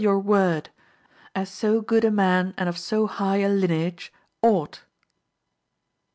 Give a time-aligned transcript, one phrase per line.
[0.01, 0.67] your word,
[1.35, 4.81] as so good a man and of so high a lineage ought.